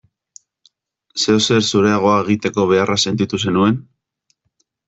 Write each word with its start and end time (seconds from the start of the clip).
Zeozer 1.25 1.61
zureagoa 1.67 2.15
egiteko 2.23 2.65
beharra 2.75 2.99
sentitu 3.07 3.45
zenuen? 3.47 3.81